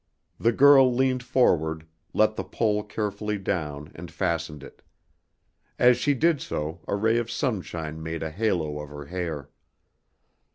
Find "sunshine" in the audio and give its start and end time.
7.29-8.01